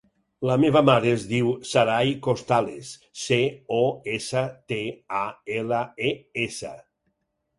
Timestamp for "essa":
4.15-4.43, 6.49-6.73